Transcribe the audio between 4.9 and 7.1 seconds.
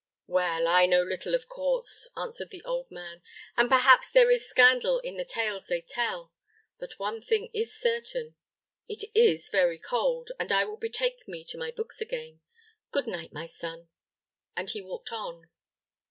in the tales they tell; but